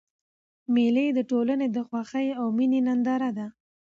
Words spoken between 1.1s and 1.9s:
د ټولني د